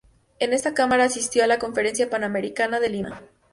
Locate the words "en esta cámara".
0.39-1.03